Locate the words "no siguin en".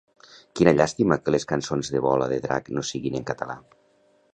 2.79-3.33